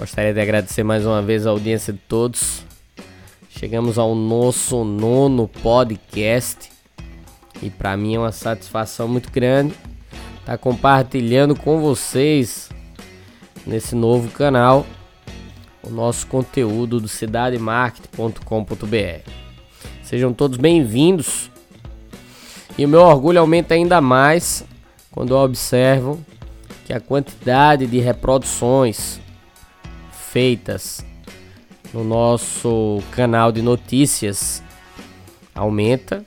gostaria 0.00 0.32
de 0.32 0.40
agradecer 0.40 0.82
mais 0.82 1.04
uma 1.04 1.20
vez 1.20 1.46
a 1.46 1.50
audiência 1.50 1.92
de 1.92 1.98
todos. 1.98 2.64
Chegamos 3.50 3.98
ao 3.98 4.14
nosso 4.14 4.82
nono 4.82 5.46
podcast 5.46 6.70
e 7.62 7.68
para 7.68 7.94
mim 7.98 8.14
é 8.14 8.18
uma 8.18 8.32
satisfação 8.32 9.06
muito 9.06 9.30
grande 9.30 9.74
estar 10.38 10.56
compartilhando 10.56 11.54
com 11.54 11.80
vocês 11.80 12.70
nesse 13.66 13.94
novo 13.94 14.30
canal 14.30 14.86
o 15.82 15.90
nosso 15.90 16.26
conteúdo 16.28 16.98
do 16.98 17.06
cidademarket.com.br. 17.06 19.30
Sejam 20.02 20.32
todos 20.32 20.56
bem-vindos 20.56 21.50
e 22.78 22.86
o 22.86 22.88
meu 22.88 23.02
orgulho 23.02 23.40
aumenta 23.40 23.74
ainda 23.74 24.00
mais 24.00 24.64
quando 25.10 25.34
eu 25.34 25.38
observo 25.38 26.18
que 26.86 26.94
a 26.94 27.00
quantidade 27.00 27.86
de 27.86 28.00
reproduções 28.00 29.20
feitas 30.30 31.04
no 31.92 32.04
nosso 32.04 33.02
canal 33.10 33.50
de 33.50 33.62
notícias 33.62 34.62
aumenta 35.52 36.24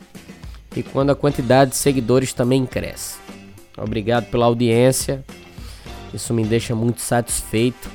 e 0.75 0.83
quando 0.83 1.11
a 1.11 1.15
quantidade 1.15 1.71
de 1.71 1.77
seguidores 1.77 2.33
também 2.33 2.65
cresce. 2.65 3.17
Obrigado 3.77 4.25
pela 4.25 4.45
audiência. 4.45 5.23
Isso 6.13 6.33
me 6.33 6.43
deixa 6.43 6.75
muito 6.75 6.99
satisfeito 6.99 7.89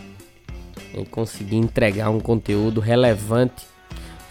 em 0.94 1.04
conseguir 1.04 1.56
entregar 1.56 2.08
um 2.08 2.20
conteúdo 2.20 2.80
relevante 2.80 3.66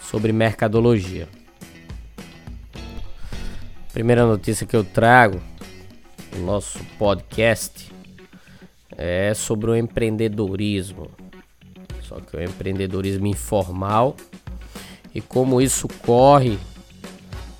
sobre 0.02 0.32
mercadologia. 0.32 1.28
Primeira 3.92 4.26
notícia 4.26 4.66
que 4.66 4.74
eu 4.74 4.82
trago 4.82 5.40
no 6.36 6.44
nosso 6.44 6.80
podcast 6.98 7.90
é 8.96 9.32
sobre 9.32 9.70
o 9.70 9.76
empreendedorismo. 9.76 11.27
Só 12.08 12.16
que 12.16 12.34
o 12.34 12.42
empreendedorismo 12.42 13.26
informal 13.26 14.16
e 15.14 15.20
como 15.20 15.60
isso 15.60 15.86
corre 16.06 16.58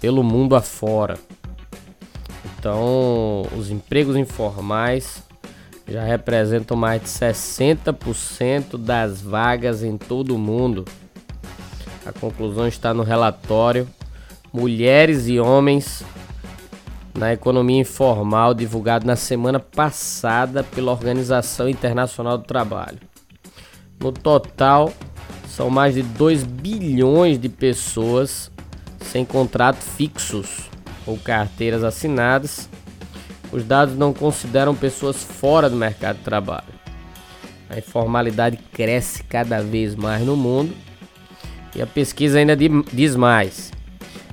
pelo 0.00 0.22
mundo 0.22 0.56
afora. 0.56 1.18
Então, 2.58 3.42
os 3.56 3.70
empregos 3.70 4.16
informais 4.16 5.22
já 5.86 6.02
representam 6.02 6.76
mais 6.76 7.02
de 7.02 7.08
60% 7.08 8.78
das 8.78 9.20
vagas 9.20 9.82
em 9.82 9.98
todo 9.98 10.34
o 10.34 10.38
mundo. 10.38 10.84
A 12.06 12.12
conclusão 12.12 12.66
está 12.66 12.94
no 12.94 13.02
relatório 13.02 13.86
Mulheres 14.52 15.28
e 15.28 15.38
Homens 15.38 16.02
na 17.14 17.32
economia 17.32 17.80
informal 17.80 18.54
divulgado 18.54 19.06
na 19.06 19.16
semana 19.16 19.60
passada 19.60 20.62
pela 20.62 20.92
Organização 20.92 21.68
Internacional 21.68 22.38
do 22.38 22.44
Trabalho. 22.44 22.98
No 24.00 24.12
total, 24.12 24.92
são 25.48 25.68
mais 25.68 25.94
de 25.94 26.02
2 26.02 26.44
bilhões 26.44 27.38
de 27.38 27.48
pessoas 27.48 28.50
sem 29.00 29.24
contrato 29.24 29.82
fixos 29.82 30.70
ou 31.06 31.16
carteiras 31.18 31.82
assinadas. 31.82 32.68
Os 33.50 33.64
dados 33.64 33.96
não 33.96 34.12
consideram 34.12 34.74
pessoas 34.74 35.22
fora 35.22 35.68
do 35.68 35.76
mercado 35.76 36.18
de 36.18 36.24
trabalho. 36.24 36.78
A 37.70 37.78
informalidade 37.78 38.58
cresce 38.72 39.22
cada 39.24 39.62
vez 39.62 39.94
mais 39.94 40.24
no 40.24 40.36
mundo 40.36 40.74
e 41.74 41.82
a 41.82 41.86
pesquisa 41.86 42.38
ainda 42.38 42.56
diz 42.56 43.16
mais. 43.16 43.72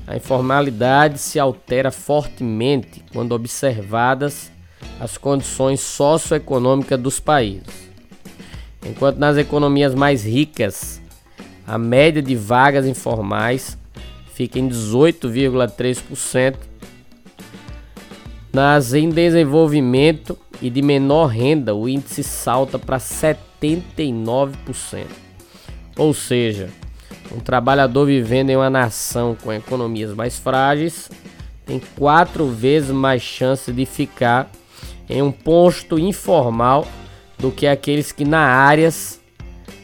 A 0.08 0.16
informalidade 0.16 1.18
se 1.18 1.40
altera 1.40 1.92
fortemente 1.92 3.04
quando 3.12 3.31
observadas 3.31 4.52
as 5.00 5.18
condições 5.18 5.80
socioeconômicas 5.81 7.00
dos 7.00 7.20
países. 7.20 7.84
Enquanto 8.85 9.18
nas 9.18 9.38
economias 9.38 9.96
mais 9.96 10.23
ricas, 10.23 11.01
a 11.66 11.78
média 11.78 12.22
de 12.22 12.35
vagas 12.35 12.85
informais 12.85 13.78
fica 14.34 14.59
em 14.59 14.69
18,3%, 14.69 16.56
nas 18.53 18.94
em 18.94 19.09
desenvolvimento 19.09 20.38
e 20.62 20.69
de 20.69 20.81
menor 20.81 21.28
renda, 21.28 21.75
o 21.75 21.90
índice 21.90 22.24
salta 22.24 22.79
para 22.79 22.97
79%. 22.97 25.06
Ou 25.97 26.13
seja, 26.13 26.69
um 27.35 27.40
trabalhador 27.40 28.06
vivendo 28.06 28.51
em 28.51 28.56
uma 28.56 28.69
nação 28.69 29.35
com 29.41 29.51
economias 29.51 30.13
mais 30.13 30.38
frágeis 30.38 31.09
tem 31.66 31.81
quatro 31.97 32.47
vezes 32.47 32.91
mais 32.91 33.22
chance 33.22 33.72
de 33.72 33.85
ficar 33.85 34.50
em 35.09 35.22
um 35.22 35.31
posto 35.31 35.97
informal 35.97 36.85
do 37.45 37.51
que 37.51 37.67
aqueles 37.67 38.11
que 38.11 38.25
na 38.25 38.39
áreas 38.39 39.22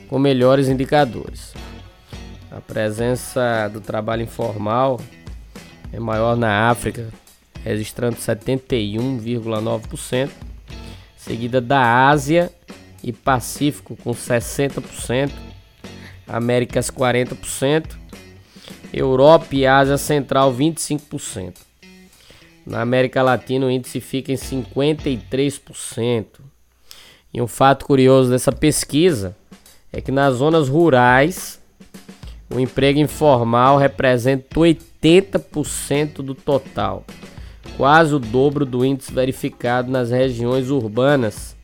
com 0.09 0.17
melhores 0.17 0.67
indicadores. 0.67 1.53
A 2.49 2.59
presença 2.59 3.67
do 3.67 3.79
trabalho 3.79 4.23
informal 4.23 4.99
é 5.93 5.99
maior 5.99 6.35
na 6.35 6.71
África, 6.71 7.09
registrando 7.63 8.15
71,9%, 8.15 10.31
seguida 11.15 11.61
da 11.61 12.09
Ásia 12.09 12.51
e 13.03 13.13
Pacífico 13.13 13.95
com 13.95 14.09
60%, 14.09 15.31
Américas 16.27 16.89
40%, 16.89 17.95
Europa 18.91 19.45
e 19.51 19.67
Ásia 19.67 19.99
Central 19.99 20.51
25%. 20.51 21.57
Na 22.65 22.81
América 22.81 23.21
Latina 23.21 23.67
o 23.67 23.71
índice 23.71 24.01
fica 24.01 24.31
em 24.31 24.35
53%. 24.35 26.40
E 27.33 27.41
um 27.41 27.47
fato 27.47 27.85
curioso 27.85 28.29
dessa 28.29 28.51
pesquisa 28.51 29.33
é 29.91 29.99
que 30.01 30.11
nas 30.11 30.35
zonas 30.35 30.67
rurais 30.67 31.59
o 32.53 32.59
emprego 32.59 32.99
informal 32.99 33.77
representa 33.77 34.59
80% 34.59 36.15
do 36.15 36.35
total, 36.35 37.05
quase 37.77 38.13
o 38.13 38.19
dobro 38.19 38.65
do 38.65 38.83
índice 38.83 39.13
verificado 39.13 39.89
nas 39.89 40.11
regiões 40.11 40.69
urbanas, 40.69 41.55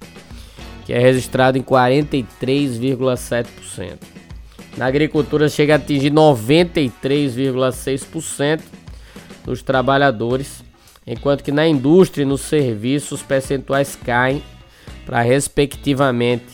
que 0.86 0.94
é 0.94 1.00
registrado 1.00 1.58
em 1.58 1.62
43,7%. 1.62 3.98
Na 4.78 4.86
agricultura 4.86 5.50
chega 5.50 5.74
a 5.74 5.76
atingir 5.76 6.12
93,6% 6.12 8.62
dos 9.44 9.62
trabalhadores, 9.62 10.64
enquanto 11.06 11.44
que 11.44 11.52
na 11.52 11.68
indústria 11.68 12.24
e 12.24 12.26
nos 12.26 12.40
serviços 12.42 13.20
os 13.20 13.24
percentuais 13.24 13.98
caem 13.98 14.42
para 15.08 15.22
respectivamente 15.22 16.46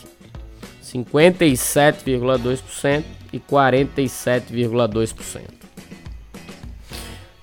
57,2% 0.80 3.02
e 3.32 3.40
47,2%. 3.40 5.40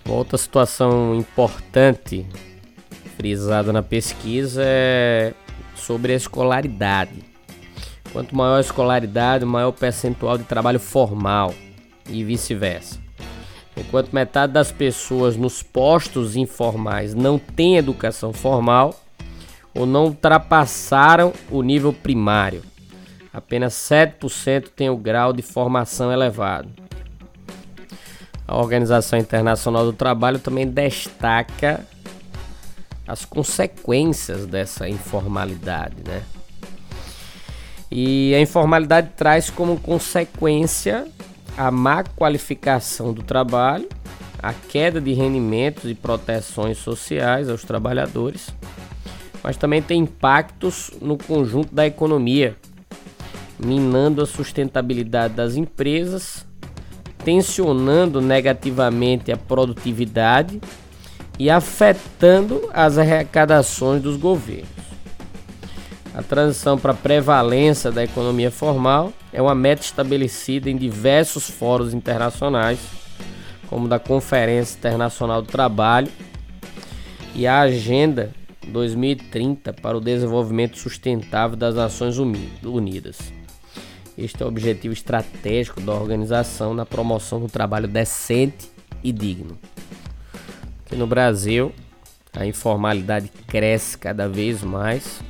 Outra 0.08 0.38
situação 0.38 1.14
importante 1.14 2.26
frisada 3.18 3.74
na 3.74 3.84
pesquisa 3.84 4.64
é 4.66 5.34
sobre 5.76 6.14
a 6.14 6.16
escolaridade. 6.16 7.30
Quanto 8.14 8.34
maior 8.36 8.58
a 8.58 8.62
escolaridade, 8.62 9.46
maior 9.46 9.70
o 9.70 9.74
percentual 9.74 10.38
de 10.38 10.44
trabalho 10.46 10.80
formal 10.80 11.54
e 12.10 12.24
vice-versa. 12.24 13.00
Enquanto 13.76 14.14
metade 14.14 14.54
das 14.54 14.72
pessoas 14.72 15.36
nos 15.36 15.62
postos 15.62 16.38
informais 16.38 17.14
não 17.14 17.38
tem 17.38 17.76
educação 17.78 18.32
formal 18.32 18.96
ou 19.74 19.86
não 19.86 20.06
ultrapassaram 20.06 21.34
o 21.50 21.62
nível 21.62 21.94
primário, 21.94 22.64
apenas 23.34 23.74
7% 23.74 24.70
tem 24.76 24.90
o 24.90 24.98
grau 24.98 25.34
de 25.34 25.42
formação 25.42 26.12
elevado. 26.12 26.70
A 28.48 28.58
Organização 28.58 29.18
Internacional 29.18 29.86
do 29.86 29.94
Trabalho 29.94 30.40
também 30.40 30.68
destaca 30.68 31.86
as 33.08 33.24
consequências 33.26 34.46
dessa 34.46 34.88
informalidade, 34.90 35.96
né? 36.06 36.24
E 37.90 38.34
a 38.34 38.40
informalidade 38.40 39.12
traz 39.18 39.50
como 39.50 39.78
consequência 39.80 41.08
a 41.58 41.70
má 41.70 42.04
qualificação 42.04 43.14
do 43.14 43.22
trabalho, 43.22 43.90
a 44.42 44.54
queda 44.54 45.02
de 45.02 45.14
rendimentos 45.14 45.90
e 45.90 45.94
proteções 45.94 46.78
sociais 46.78 47.50
aos 47.50 47.64
trabalhadores, 47.64 48.50
mas 49.44 49.58
também 49.58 49.82
tem 49.82 50.02
impactos 50.02 50.92
no 51.02 51.18
conjunto 51.18 51.74
da 51.74 51.86
economia, 51.86 52.56
minando 53.60 54.22
a 54.22 54.26
sustentabilidade 54.26 55.34
das 55.34 55.56
empresas, 55.56 56.46
tensionando 57.24 58.22
negativamente 58.22 59.32
a 59.32 59.38
produtividade 59.38 60.60
e 61.38 61.50
afetando 61.50 62.70
as 62.74 62.98
arrecadações 62.98 64.02
dos 64.02 64.18
governos. 64.18 64.70
A 66.14 66.22
transição 66.22 66.78
para 66.78 66.92
a 66.92 66.96
prevalência 66.96 67.92
da 67.92 68.04
economia 68.04 68.52
formal 68.52 69.14
é 69.32 69.42
uma 69.42 69.56
meta 69.56 69.82
estabelecida 69.82 70.70
em 70.70 70.76
diversos 70.76 71.50
fóruns 71.50 71.94
internacionais, 71.94 72.80
como 73.68 73.88
da 73.88 73.98
Conferência 73.98 74.78
Internacional 74.78 75.42
do 75.42 75.48
Trabalho 75.48 76.10
e 77.34 77.48
a 77.48 77.62
Agenda 77.62 78.34
2030 78.68 79.74
para 79.74 79.98
o 79.98 80.02
Desenvolvimento 80.02 80.78
Sustentável 80.78 81.58
das 81.58 81.76
Nações 81.76 82.18
Unidas. 82.18 83.34
Este 84.18 84.44
é 84.44 84.46
o 84.46 84.50
objetivo 84.50 84.94
estratégico 84.94 85.82
da 85.82 85.94
organização 85.94 86.74
na 86.74 86.86
promoção 86.86 87.40
do 87.40 87.48
trabalho 87.48 87.88
decente 87.88 88.70
e 89.04 89.12
digno. 89.12 89.58
Aqui 90.86 90.96
no 90.96 91.08
Brasil, 91.08 91.72
a 92.34 92.46
informalidade 92.46 93.32
cresce 93.48 93.98
cada 93.98 94.28
vez 94.28 94.62
mais. 94.62 95.22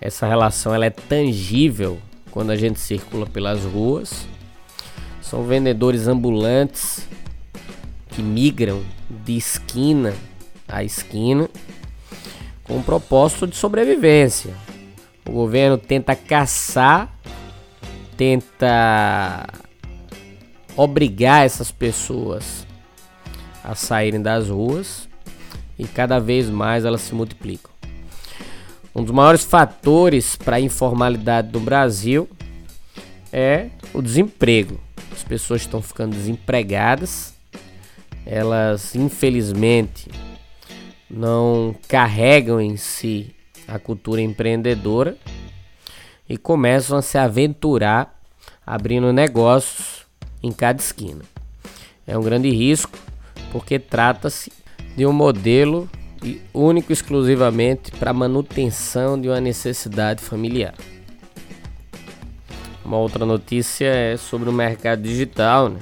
Essa 0.00 0.26
relação 0.26 0.74
ela 0.74 0.86
é 0.86 0.90
tangível 0.90 1.98
quando 2.30 2.50
a 2.50 2.56
gente 2.56 2.80
circula 2.80 3.26
pelas 3.26 3.64
ruas. 3.64 4.26
São 5.20 5.44
vendedores 5.44 6.08
ambulantes 6.08 7.06
que 8.08 8.22
migram 8.22 8.82
de 9.24 9.36
esquina 9.36 10.14
a 10.66 10.84
esquina 10.84 11.48
com 12.70 12.78
o 12.78 12.82
propósito 12.84 13.48
de 13.48 13.56
sobrevivência. 13.56 14.54
O 15.28 15.32
governo 15.32 15.76
tenta 15.76 16.14
caçar 16.14 17.12
tenta 18.16 19.48
obrigar 20.76 21.44
essas 21.46 21.72
pessoas 21.72 22.66
a 23.64 23.74
saírem 23.74 24.20
das 24.20 24.48
ruas 24.50 25.08
e 25.78 25.84
cada 25.86 26.20
vez 26.20 26.48
mais 26.48 26.84
elas 26.84 27.00
se 27.00 27.14
multiplicam. 27.14 27.72
Um 28.94 29.02
dos 29.02 29.12
maiores 29.12 29.42
fatores 29.42 30.36
para 30.36 30.56
a 30.56 30.60
informalidade 30.60 31.50
no 31.50 31.60
Brasil 31.60 32.28
é 33.32 33.70
o 33.92 34.02
desemprego. 34.02 34.78
As 35.10 35.24
pessoas 35.24 35.62
estão 35.62 35.80
ficando 35.82 36.14
desempregadas, 36.14 37.34
elas 38.26 38.94
infelizmente 38.94 40.08
não 41.10 41.74
carregam 41.88 42.60
em 42.60 42.76
si 42.76 43.34
a 43.66 43.78
cultura 43.78 44.20
empreendedora 44.20 45.16
e 46.28 46.36
começam 46.36 46.96
a 46.96 47.02
se 47.02 47.18
aventurar 47.18 48.20
abrindo 48.64 49.12
negócios 49.12 50.06
em 50.42 50.52
cada 50.52 50.80
esquina. 50.80 51.22
É 52.06 52.16
um 52.16 52.22
grande 52.22 52.50
risco 52.50 52.96
porque 53.50 53.78
trata-se 53.78 54.52
de 54.96 55.04
um 55.04 55.12
modelo 55.12 55.88
único 56.52 56.92
exclusivamente 56.92 57.90
para 57.92 58.12
manutenção 58.12 59.20
de 59.20 59.28
uma 59.28 59.40
necessidade 59.40 60.22
familiar. 60.22 60.74
Uma 62.84 62.98
outra 62.98 63.24
notícia 63.24 63.86
é 63.86 64.16
sobre 64.16 64.48
o 64.48 64.52
mercado 64.52 65.02
digital. 65.02 65.68
Né? 65.68 65.78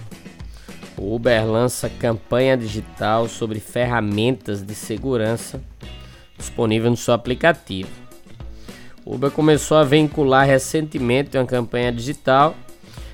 O 0.99 1.15
Uber 1.15 1.47
lança 1.47 1.89
campanha 1.89 2.57
digital 2.57 3.29
sobre 3.29 3.61
ferramentas 3.61 4.63
de 4.63 4.75
segurança 4.75 5.63
disponível 6.37 6.91
no 6.91 6.97
seu 6.97 7.15
aplicativo. 7.15 7.89
O 9.05 9.15
Uber 9.15 9.31
começou 9.31 9.77
a 9.77 9.85
vincular 9.85 10.45
recentemente 10.45 11.39
uma 11.39 11.47
campanha 11.47 11.93
digital 11.93 12.57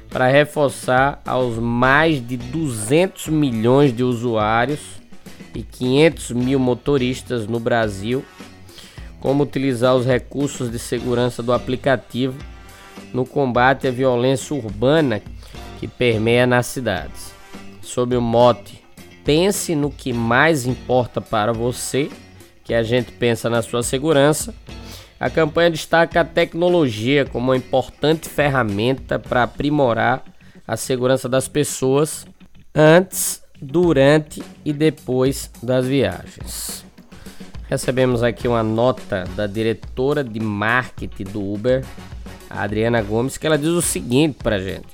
para 0.08 0.28
reforçar 0.28 1.20
aos 1.26 1.58
mais 1.58 2.26
de 2.26 2.38
200 2.38 3.28
milhões 3.28 3.94
de 3.94 4.02
usuários 4.02 4.80
e 5.54 5.62
500 5.62 6.30
mil 6.30 6.58
motoristas 6.58 7.46
no 7.46 7.60
Brasil 7.60 8.24
como 9.20 9.42
utilizar 9.42 9.94
os 9.94 10.06
recursos 10.06 10.70
de 10.70 10.78
segurança 10.78 11.42
do 11.42 11.52
aplicativo 11.52 12.38
no 13.12 13.26
combate 13.26 13.86
à 13.86 13.90
violência 13.90 14.56
urbana 14.56 15.20
que 15.78 15.86
permeia 15.86 16.46
nas 16.46 16.66
cidades. 16.66 17.33
Sob 17.94 18.16
o 18.16 18.20
mote. 18.20 18.82
Pense 19.24 19.72
no 19.76 19.88
que 19.88 20.12
mais 20.12 20.66
importa 20.66 21.20
para 21.20 21.52
você, 21.52 22.10
que 22.64 22.74
a 22.74 22.82
gente 22.82 23.12
pensa 23.12 23.48
na 23.48 23.62
sua 23.62 23.84
segurança. 23.84 24.52
A 25.20 25.30
campanha 25.30 25.70
destaca 25.70 26.20
a 26.20 26.24
tecnologia 26.24 27.24
como 27.24 27.52
uma 27.52 27.56
importante 27.56 28.28
ferramenta 28.28 29.16
para 29.16 29.44
aprimorar 29.44 30.24
a 30.66 30.76
segurança 30.76 31.28
das 31.28 31.46
pessoas 31.46 32.26
antes, 32.74 33.40
durante 33.62 34.42
e 34.64 34.72
depois 34.72 35.48
das 35.62 35.86
viagens. 35.86 36.84
Recebemos 37.68 38.24
aqui 38.24 38.48
uma 38.48 38.64
nota 38.64 39.22
da 39.36 39.46
diretora 39.46 40.24
de 40.24 40.40
marketing 40.40 41.30
do 41.30 41.40
Uber, 41.40 41.84
a 42.50 42.64
Adriana 42.64 43.00
Gomes, 43.00 43.38
que 43.38 43.46
ela 43.46 43.56
diz 43.56 43.68
o 43.68 43.80
seguinte 43.80 44.38
para 44.42 44.58
gente: 44.58 44.88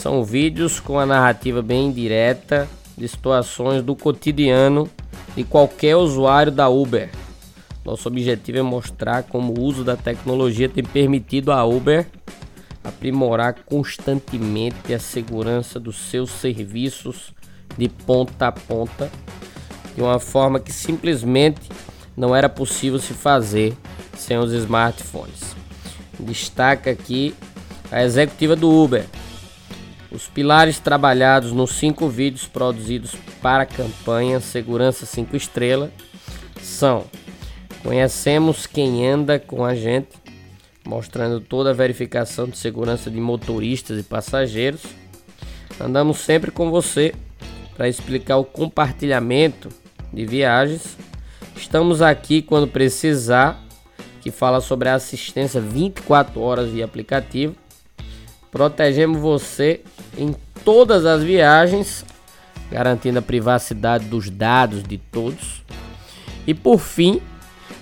são 0.00 0.24
vídeos 0.24 0.80
com 0.80 0.98
a 0.98 1.04
narrativa 1.04 1.60
bem 1.60 1.92
direta 1.92 2.66
de 2.96 3.06
situações 3.06 3.82
do 3.82 3.94
cotidiano 3.94 4.88
de 5.36 5.44
qualquer 5.44 5.94
usuário 5.94 6.50
da 6.50 6.68
Uber 6.70 7.10
nosso 7.84 8.08
objetivo 8.08 8.58
é 8.58 8.62
mostrar 8.62 9.24
como 9.24 9.52
o 9.52 9.62
uso 9.62 9.84
da 9.84 9.96
tecnologia 9.96 10.70
tem 10.70 10.82
permitido 10.82 11.52
à 11.52 11.64
Uber 11.64 12.06
aprimorar 12.82 13.56
constantemente 13.66 14.94
a 14.94 14.98
segurança 14.98 15.78
dos 15.78 15.96
seus 15.96 16.30
serviços 16.30 17.34
de 17.76 17.88
ponta 17.88 18.46
a 18.46 18.52
ponta 18.52 19.10
de 19.94 20.00
uma 20.00 20.18
forma 20.18 20.58
que 20.58 20.72
simplesmente 20.72 21.68
não 22.16 22.34
era 22.34 22.48
possível 22.48 22.98
se 22.98 23.12
fazer 23.12 23.76
sem 24.16 24.38
os 24.38 24.52
smartphones. 24.52 25.54
Destaca 26.18 26.90
aqui 26.90 27.34
a 27.90 28.02
executiva 28.02 28.54
do 28.54 28.70
Uber. 28.70 29.04
Os 30.12 30.26
pilares 30.26 30.78
trabalhados 30.80 31.52
nos 31.52 31.72
cinco 31.72 32.08
vídeos 32.08 32.46
produzidos 32.46 33.14
para 33.40 33.62
a 33.62 33.66
campanha 33.66 34.40
Segurança 34.40 35.06
5 35.06 35.36
Estrelas 35.36 35.90
são 36.60 37.06
Conhecemos 37.82 38.66
quem 38.66 39.08
anda 39.08 39.38
com 39.38 39.64
a 39.64 39.74
gente, 39.74 40.10
mostrando 40.86 41.40
toda 41.40 41.70
a 41.70 41.74
verificação 41.74 42.46
de 42.46 42.58
segurança 42.58 43.10
de 43.10 43.18
motoristas 43.18 43.98
e 43.98 44.02
passageiros. 44.02 44.82
Andamos 45.80 46.18
sempre 46.18 46.50
com 46.50 46.70
você 46.70 47.14
para 47.74 47.88
explicar 47.88 48.36
o 48.36 48.44
compartilhamento 48.44 49.70
de 50.12 50.26
viagens. 50.26 50.98
Estamos 51.56 52.02
aqui 52.02 52.42
quando 52.42 52.68
precisar, 52.68 53.64
que 54.20 54.30
fala 54.30 54.60
sobre 54.60 54.90
a 54.90 54.94
assistência 54.94 55.60
24 55.60 56.38
horas 56.38 56.68
via 56.68 56.84
aplicativo. 56.84 57.56
Protegemos 58.50 59.18
você 59.18 59.80
em 60.20 60.34
todas 60.64 61.06
as 61.06 61.22
viagens, 61.22 62.04
garantindo 62.70 63.18
a 63.18 63.22
privacidade 63.22 64.04
dos 64.04 64.30
dados 64.30 64.82
de 64.82 64.98
todos. 64.98 65.62
E 66.46 66.54
por 66.54 66.78
fim, 66.78 67.20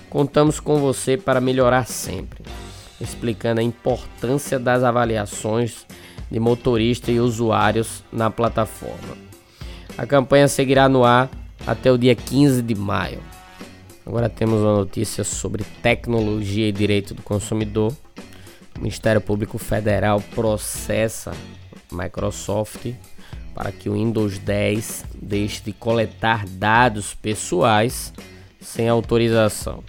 Contamos 0.09 0.59
com 0.59 0.79
você 0.79 1.15
para 1.15 1.39
melhorar 1.39 1.85
sempre, 1.85 2.43
explicando 2.99 3.61
a 3.61 3.63
importância 3.63 4.57
das 4.57 4.83
avaliações 4.83 5.85
de 6.31 6.39
motorista 6.39 7.11
e 7.11 7.19
usuários 7.19 8.03
na 8.11 8.31
plataforma. 8.31 9.15
A 9.95 10.07
campanha 10.07 10.47
seguirá 10.47 10.89
no 10.89 11.03
ar 11.03 11.29
até 11.65 11.91
o 11.91 11.97
dia 11.97 12.15
15 12.15 12.63
de 12.63 12.73
maio. 12.73 13.19
Agora 14.03 14.27
temos 14.27 14.61
uma 14.61 14.77
notícia 14.77 15.23
sobre 15.23 15.63
tecnologia 15.83 16.67
e 16.67 16.71
direito 16.71 17.13
do 17.13 17.21
consumidor. 17.21 17.93
O 18.75 18.79
Ministério 18.79 19.21
Público 19.21 19.59
Federal 19.59 20.23
processa 20.33 21.33
Microsoft 21.91 22.93
para 23.53 23.71
que 23.71 23.89
o 23.89 23.93
Windows 23.93 24.37
10 24.37 25.05
deixe 25.15 25.63
de 25.63 25.73
coletar 25.73 26.45
dados 26.47 27.13
pessoais 27.13 28.13
sem 28.61 28.87
autorização. 28.87 29.83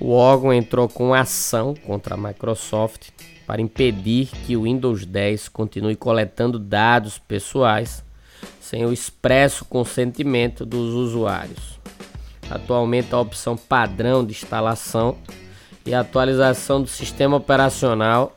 O 0.00 0.12
órgão 0.12 0.52
entrou 0.52 0.88
com 0.88 1.12
ação 1.12 1.74
contra 1.74 2.14
a 2.14 2.18
Microsoft 2.18 3.08
para 3.46 3.60
impedir 3.60 4.28
que 4.46 4.56
o 4.56 4.62
Windows 4.62 5.04
10 5.04 5.48
continue 5.48 5.96
coletando 5.96 6.58
dados 6.58 7.18
pessoais 7.18 8.04
sem 8.60 8.84
o 8.84 8.92
expresso 8.92 9.64
consentimento 9.64 10.64
dos 10.64 10.94
usuários. 10.94 11.78
Atualmente, 12.50 13.14
a 13.14 13.18
opção 13.18 13.56
padrão 13.56 14.24
de 14.24 14.32
instalação 14.32 15.16
e 15.84 15.94
atualização 15.94 16.80
do 16.80 16.88
sistema 16.88 17.36
operacional 17.36 18.36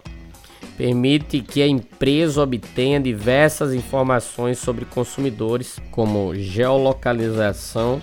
permite 0.78 1.42
que 1.42 1.62
a 1.62 1.68
empresa 1.68 2.42
obtenha 2.42 3.00
diversas 3.00 3.74
informações 3.74 4.58
sobre 4.58 4.86
consumidores, 4.86 5.80
como 5.92 6.34
geolocalização, 6.36 8.02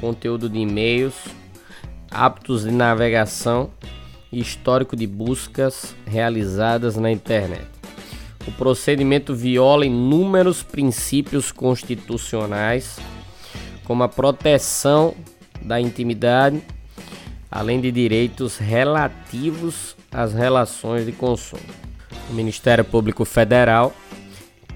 conteúdo 0.00 0.48
de 0.48 0.58
e-mails, 0.58 1.14
hábitos 2.10 2.64
de 2.64 2.70
navegação 2.70 3.70
e 4.32 4.40
histórico 4.40 4.96
de 4.96 5.06
buscas 5.06 5.94
realizadas 6.06 6.96
na 6.96 7.10
internet. 7.10 7.66
O 8.46 8.52
procedimento 8.52 9.34
viola 9.34 9.84
inúmeros 9.84 10.62
princípios 10.62 11.52
constitucionais, 11.52 12.98
como 13.84 14.02
a 14.02 14.08
proteção 14.08 15.14
da 15.62 15.80
intimidade, 15.80 16.62
além 17.50 17.80
de 17.80 17.90
direitos 17.90 18.56
relativos 18.56 19.96
às 20.10 20.32
relações 20.32 21.04
de 21.04 21.12
consumo. 21.12 21.89
O 22.30 22.32
Ministério 22.32 22.84
Público 22.84 23.24
Federal 23.24 23.92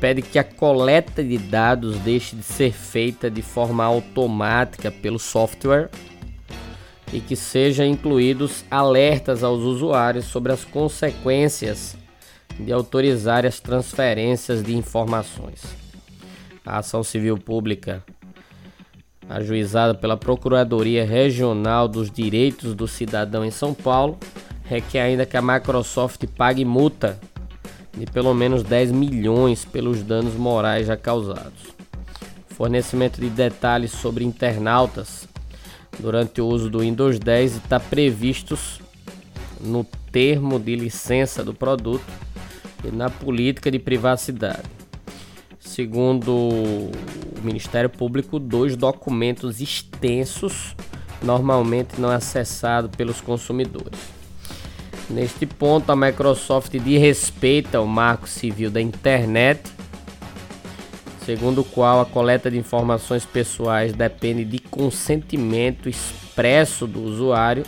pede 0.00 0.22
que 0.22 0.40
a 0.40 0.44
coleta 0.44 1.22
de 1.22 1.38
dados 1.38 1.96
deixe 2.00 2.34
de 2.34 2.42
ser 2.42 2.72
feita 2.72 3.30
de 3.30 3.42
forma 3.42 3.84
automática 3.84 4.90
pelo 4.90 5.20
software 5.20 5.88
e 7.12 7.20
que 7.20 7.36
sejam 7.36 7.86
incluídos 7.86 8.64
alertas 8.68 9.44
aos 9.44 9.60
usuários 9.60 10.24
sobre 10.24 10.52
as 10.52 10.64
consequências 10.64 11.96
de 12.58 12.72
autorizar 12.72 13.46
as 13.46 13.60
transferências 13.60 14.60
de 14.60 14.76
informações. 14.76 15.62
A 16.66 16.78
ação 16.78 17.04
civil 17.04 17.38
pública, 17.38 18.02
ajuizada 19.28 19.94
pela 19.94 20.16
Procuradoria 20.16 21.04
Regional 21.04 21.86
dos 21.86 22.10
Direitos 22.10 22.74
do 22.74 22.88
Cidadão 22.88 23.44
em 23.44 23.50
São 23.52 23.72
Paulo, 23.72 24.18
requer 24.64 25.02
ainda 25.02 25.24
que 25.24 25.36
a 25.36 25.42
Microsoft 25.42 26.24
pague 26.36 26.64
multa 26.64 27.16
de 27.96 28.06
pelo 28.06 28.34
menos 28.34 28.62
10 28.62 28.92
milhões 28.92 29.64
pelos 29.64 30.02
danos 30.02 30.34
morais 30.34 30.86
já 30.86 30.96
causados. 30.96 31.74
Fornecimento 32.48 33.20
de 33.20 33.28
detalhes 33.28 33.92
sobre 33.92 34.24
internautas 34.24 35.28
durante 35.98 36.40
o 36.40 36.46
uso 36.46 36.70
do 36.70 36.80
Windows 36.80 37.18
10 37.18 37.56
está 37.56 37.78
previstos 37.78 38.80
no 39.60 39.84
termo 40.12 40.58
de 40.58 40.76
licença 40.76 41.42
do 41.42 41.54
produto 41.54 42.04
e 42.84 42.90
na 42.90 43.10
política 43.10 43.70
de 43.70 43.78
privacidade. 43.78 44.62
Segundo 45.58 46.32
o 46.32 46.90
Ministério 47.42 47.90
Público, 47.90 48.38
dois 48.38 48.76
documentos 48.76 49.60
extensos, 49.60 50.76
normalmente 51.22 52.00
não 52.00 52.10
acessados 52.10 52.90
pelos 52.94 53.20
consumidores. 53.20 54.13
Neste 55.10 55.46
ponto, 55.46 55.90
a 55.90 55.96
Microsoft 55.96 56.72
de 56.72 56.98
respeito 56.98 57.74
ao 57.76 57.86
Marco 57.86 58.28
Civil 58.28 58.70
da 58.70 58.80
Internet 58.80 59.74
segundo 61.24 61.62
o 61.62 61.64
qual 61.64 62.00
a 62.00 62.06
coleta 62.06 62.50
de 62.50 62.58
informações 62.58 63.24
pessoais 63.24 63.94
depende 63.94 64.44
de 64.44 64.58
consentimento 64.58 65.88
expresso 65.88 66.86
do 66.86 67.02
usuário, 67.02 67.64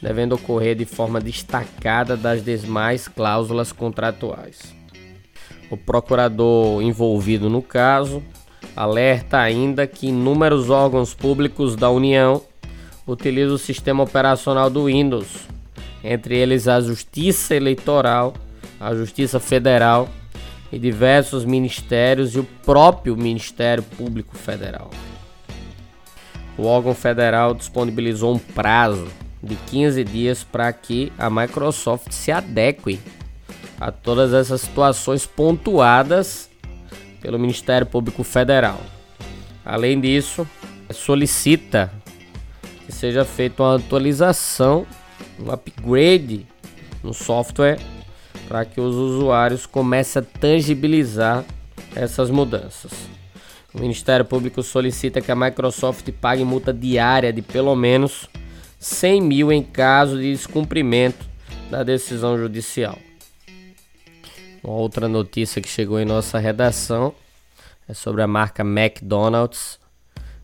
devendo 0.00 0.34
ocorrer 0.34 0.74
de 0.74 0.86
forma 0.86 1.20
destacada 1.20 2.16
das 2.16 2.42
demais 2.42 3.06
cláusulas 3.06 3.70
contratuais. 3.70 4.74
O 5.70 5.76
procurador 5.76 6.82
envolvido 6.82 7.50
no 7.50 7.60
caso 7.60 8.22
alerta 8.74 9.38
ainda 9.38 9.86
que 9.86 10.08
inúmeros 10.08 10.70
órgãos 10.70 11.12
públicos 11.12 11.76
da 11.76 11.90
União 11.90 12.42
utilizam 13.06 13.56
o 13.56 13.58
sistema 13.58 14.02
operacional 14.02 14.70
do 14.70 14.86
Windows, 14.86 15.46
entre 16.02 16.36
eles 16.36 16.68
a 16.68 16.80
Justiça 16.80 17.54
Eleitoral, 17.54 18.34
a 18.80 18.94
Justiça 18.94 19.38
Federal 19.38 20.08
e 20.72 20.78
diversos 20.78 21.44
ministérios 21.44 22.34
e 22.34 22.38
o 22.38 22.44
próprio 22.44 23.16
Ministério 23.16 23.82
Público 23.82 24.36
Federal. 24.36 24.90
O 26.56 26.64
órgão 26.64 26.94
federal 26.94 27.54
disponibilizou 27.54 28.34
um 28.34 28.38
prazo 28.38 29.08
de 29.42 29.56
15 29.56 30.04
dias 30.04 30.44
para 30.44 30.72
que 30.72 31.12
a 31.18 31.30
Microsoft 31.30 32.12
se 32.12 32.30
adeque 32.30 33.00
a 33.80 33.90
todas 33.90 34.34
essas 34.34 34.60
situações 34.60 35.24
pontuadas 35.24 36.50
pelo 37.20 37.38
Ministério 37.38 37.86
Público 37.86 38.22
Federal. 38.22 38.78
Além 39.64 40.00
disso, 40.00 40.46
solicita 40.92 41.90
que 42.84 42.92
seja 42.92 43.24
feita 43.24 43.62
uma 43.62 43.76
atualização, 43.76 44.86
um 45.38 45.50
upgrade 45.50 46.46
no 47.02 47.14
software 47.14 47.78
para 48.48 48.64
que 48.64 48.80
os 48.80 48.94
usuários 48.94 49.66
comecem 49.66 50.20
a 50.20 50.38
tangibilizar 50.38 51.44
essas 51.94 52.30
mudanças. 52.30 52.92
O 53.72 53.80
Ministério 53.80 54.24
Público 54.24 54.62
solicita 54.62 55.20
que 55.20 55.30
a 55.30 55.36
Microsoft 55.36 56.10
pague 56.20 56.44
multa 56.44 56.72
diária 56.72 57.32
de 57.32 57.42
pelo 57.42 57.74
menos 57.76 58.28
100 58.80 59.20
mil 59.20 59.52
em 59.52 59.62
caso 59.62 60.16
de 60.16 60.32
descumprimento 60.32 61.24
da 61.70 61.84
decisão 61.84 62.36
judicial. 62.36 62.98
Uma 64.62 64.74
outra 64.74 65.08
notícia 65.08 65.62
que 65.62 65.68
chegou 65.68 66.00
em 66.00 66.04
nossa 66.04 66.38
redação 66.38 67.14
é 67.88 67.94
sobre 67.94 68.22
a 68.22 68.26
marca 68.26 68.62
McDonald's. 68.62 69.78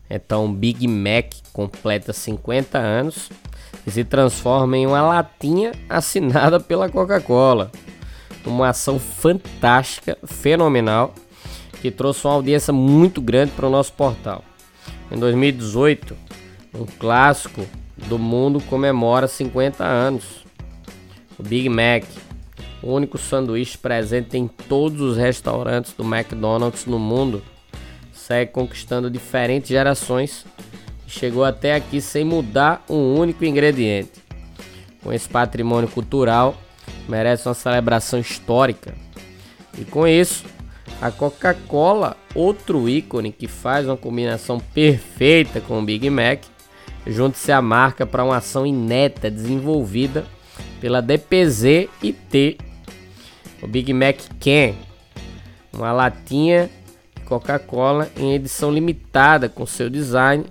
Então, 0.09 0.51
Big 0.51 0.87
Mac 0.87 1.33
completa 1.51 2.13
50 2.13 2.77
anos 2.77 3.29
e 3.87 3.91
se 3.91 4.03
transforma 4.03 4.77
em 4.77 4.85
uma 4.85 5.01
latinha 5.01 5.71
assinada 5.89 6.59
pela 6.59 6.89
Coca-Cola 6.89 7.71
uma 8.47 8.69
ação 8.69 8.99
fantástica, 8.99 10.17
fenomenal, 10.25 11.13
que 11.81 11.91
trouxe 11.91 12.25
uma 12.25 12.33
audiência 12.33 12.73
muito 12.73 13.21
grande 13.21 13.51
para 13.51 13.67
o 13.67 13.69
nosso 13.69 13.93
portal. 13.93 14.43
Em 15.11 15.17
2018, 15.17 16.15
um 16.73 16.85
clássico 16.85 17.65
do 18.07 18.17
mundo 18.17 18.61
comemora 18.61 19.27
50 19.27 19.83
anos. 19.83 20.45
O 21.37 21.43
Big 21.43 21.69
Mac, 21.69 22.03
o 22.81 22.91
único 22.91 23.17
sanduíche 23.17 23.77
presente 23.77 24.37
em 24.37 24.47
todos 24.47 25.01
os 25.01 25.17
restaurantes 25.17 25.93
do 25.93 26.03
McDonald's 26.03 26.85
no 26.85 26.97
mundo, 26.97 27.43
segue 28.11 28.51
conquistando 28.51 29.09
diferentes 29.09 29.69
gerações 29.69 30.45
chegou 31.07 31.45
até 31.45 31.73
aqui 31.73 32.01
sem 32.01 32.23
mudar 32.23 32.83
um 32.89 33.15
único 33.15 33.45
ingrediente. 33.45 34.11
Com 35.01 35.13
esse 35.13 35.27
patrimônio 35.27 35.89
cultural, 35.89 36.55
merece 37.07 37.47
uma 37.47 37.53
celebração 37.53 38.19
histórica. 38.19 38.93
E 39.77 39.85
com 39.85 40.05
isso, 40.05 40.43
a 41.01 41.09
Coca-Cola, 41.09 42.17
outro 42.35 42.89
ícone 42.89 43.31
que 43.31 43.47
faz 43.47 43.85
uma 43.85 43.95
combinação 43.95 44.59
perfeita 44.59 45.61
com 45.61 45.79
o 45.79 45.85
Big 45.85 46.09
Mac, 46.09 46.43
junte-se 47.05 47.51
à 47.51 47.61
marca 47.61 48.05
para 48.05 48.23
uma 48.23 48.37
ação 48.37 48.65
inédita 48.65 49.31
desenvolvida 49.31 50.25
pela 50.81 51.01
DPZ 51.01 51.87
IT. 52.03 52.57
O 53.61 53.67
Big 53.67 53.93
Mac 53.93 54.17
Can, 54.39 54.75
uma 55.71 55.91
latinha 55.91 56.69
Coca-Cola 57.25 58.09
em 58.17 58.33
edição 58.33 58.71
limitada 58.71 59.49
com 59.49 59.65
seu 59.65 59.89
design, 59.89 60.45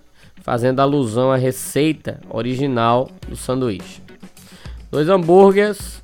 fazendo 0.47 0.79
alusão 0.79 1.33
à 1.33 1.37
receita 1.37 2.21
original 2.31 3.11
do 3.29 3.35
sanduíche. 3.35 4.01
Dois 4.93 5.09
hambúrgueres 5.09 6.01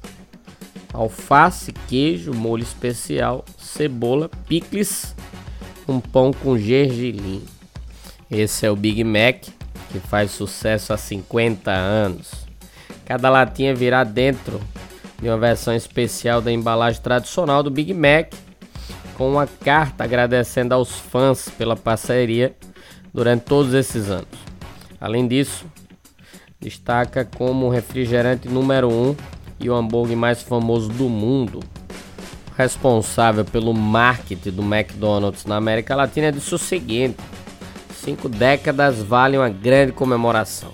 alface, 0.92 1.70
queijo, 1.86 2.34
molho 2.34 2.64
especial, 2.64 3.44
cebola, 3.56 4.28
picles, 4.48 5.14
um 5.86 6.00
pão 6.00 6.32
com 6.32 6.58
gergelim. 6.58 7.44
Esse 8.28 8.66
é 8.66 8.70
o 8.70 8.74
Big 8.74 9.04
Mac, 9.04 9.44
que 9.92 10.00
faz 10.00 10.32
sucesso 10.32 10.92
há 10.92 10.96
50 10.96 11.70
anos. 11.70 12.32
Cada 13.06 13.30
latinha 13.30 13.72
virá 13.72 14.02
dentro 14.02 14.60
de 15.20 15.28
uma 15.28 15.38
versão 15.38 15.72
especial 15.72 16.40
da 16.40 16.50
embalagem 16.50 17.00
tradicional 17.00 17.62
do 17.62 17.70
Big 17.70 17.94
Mac, 17.94 18.32
com 19.16 19.30
uma 19.30 19.46
carta 19.46 20.02
agradecendo 20.02 20.74
aos 20.74 20.90
fãs 20.98 21.48
pela 21.48 21.76
parceria 21.76 22.56
durante 23.12 23.42
todos 23.42 23.74
esses 23.74 24.08
anos. 24.10 24.26
Além 25.00 25.26
disso, 25.26 25.66
destaca 26.60 27.24
como 27.24 27.68
refrigerante 27.68 28.48
número 28.48 28.88
1 28.88 28.92
um 28.92 29.16
e 29.60 29.70
o 29.70 29.74
hambúrguer 29.74 30.16
mais 30.16 30.42
famoso 30.42 30.88
do 30.88 31.08
mundo, 31.08 31.60
responsável 32.56 33.44
pelo 33.44 33.72
marketing 33.72 34.50
do 34.50 34.62
McDonald's 34.62 35.44
na 35.44 35.56
América 35.56 35.94
Latina, 35.94 36.32
disse 36.32 36.54
o 36.54 36.58
seguinte: 36.58 37.16
cinco 37.94 38.28
décadas 38.28 39.02
valem 39.02 39.38
uma 39.38 39.48
grande 39.48 39.92
comemoração. 39.92 40.72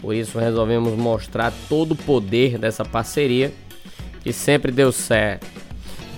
Por 0.00 0.14
isso 0.14 0.38
resolvemos 0.38 0.92
mostrar 0.92 1.52
todo 1.68 1.92
o 1.92 1.96
poder 1.96 2.58
dessa 2.58 2.84
parceria 2.84 3.52
que 4.22 4.32
sempre 4.32 4.70
deu 4.70 4.92
certo. 4.92 5.46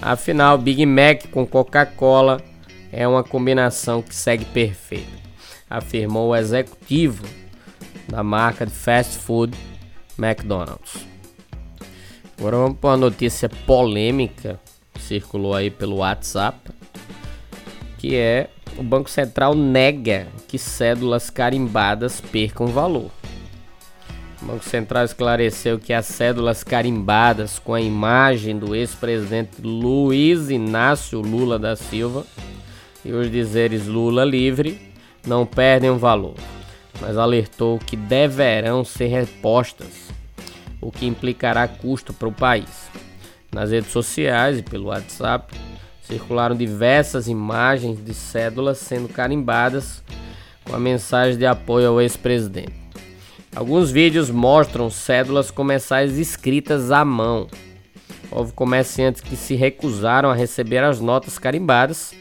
Afinal, 0.03 0.59
Big 0.59 0.85
Mac 0.85 1.27
com 1.31 1.47
Coca-Cola 1.47 2.41
é 2.93 3.07
uma 3.07 3.25
combinação 3.25 4.03
que 4.03 4.15
segue 4.15 4.45
perfeita, 4.45 5.26
afirmou 5.69 6.31
o 6.31 6.37
executivo 6.37 7.25
da 8.09 8.23
marca 8.23 8.65
de 8.65 8.73
fast 8.73 9.19
food 9.19 9.57
McDonald's. 10.19 11.07
Agora 12.39 12.57
vamos 12.57 12.79
para 12.79 12.91
uma 12.91 12.97
notícia 12.97 13.49
polêmica 13.49 14.61
que 14.95 15.03
circulou 15.03 15.55
aí 15.55 15.71
pelo 15.71 15.97
WhatsApp, 15.97 16.71
que 17.99 18.15
é 18.15 18.49
o 18.77 18.83
Banco 18.83 19.09
Central 19.09 19.55
nega 19.55 20.29
que 20.47 20.59
cédulas 20.59 21.31
carimbadas 21.31 22.21
percam 22.21 22.67
valor. 22.67 23.11
O 24.43 24.45
Banco 24.45 24.65
Central 24.65 25.05
esclareceu 25.05 25.79
que 25.79 25.93
as 25.93 26.07
cédulas 26.07 26.63
carimbadas 26.63 27.59
com 27.59 27.73
a 27.73 27.81
imagem 27.81 28.59
do 28.59 28.77
ex-presidente 28.77 29.63
Luiz 29.63 30.51
Inácio 30.51 31.21
Lula 31.21 31.59
da 31.59 31.75
Silva 31.75 32.25
e 33.03 33.13
os 33.13 33.31
dizeres 33.31 33.87
Lula 33.87 34.25
livre 34.25 34.86
não 35.27 35.45
perdem 35.45 35.91
o 35.91 35.99
valor, 35.99 36.37
mas 37.01 37.19
alertou 37.19 37.79
que 37.79 37.97
deverão 37.97 38.85
ser 38.85 39.07
repostas, 39.07 40.09
o 40.81 40.91
que 40.91 41.07
implicará 41.07 41.67
custo 41.67 42.13
para 42.13 42.29
o 42.29 42.33
país. 42.33 42.89
Nas 43.53 43.71
redes 43.71 43.91
sociais 43.91 44.59
e 44.59 44.63
pelo 44.63 44.87
WhatsApp 44.87 45.55
circularam 46.03 46.55
diversas 46.55 47.27
imagens 47.27 48.03
de 48.03 48.15
cédulas 48.15 48.79
sendo 48.79 49.09
carimbadas 49.09 50.03
com 50.65 50.75
a 50.75 50.79
mensagem 50.79 51.39
de 51.39 51.47
apoio 51.47 51.89
ao 51.89 52.01
ex-presidente. 52.01 52.75
Alguns 53.55 53.91
vídeos 53.91 54.31
mostram 54.31 54.91
cédulas 54.91 55.51
comerciais 55.51 56.19
escritas 56.19 56.91
à 56.91 57.05
mão. 57.05 57.49
Houve 58.31 58.53
comerciantes 58.53 59.23
que 59.23 59.35
se 59.35 59.55
recusaram 59.55 60.29
a 60.29 60.35
receber 60.35 60.85
as 60.85 61.01
notas 61.01 61.39
carimbadas 61.39 62.13